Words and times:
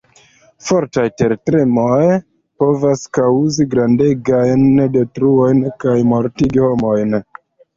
Fortaj 0.67 1.03
tertremoj 1.21 2.07
povas 2.63 3.03
kaŭzi 3.19 3.67
grandegajn 3.75 4.67
detruojn 4.97 5.63
kaj 5.85 5.97
mortigi 6.15 6.67
homojn. 6.69 7.23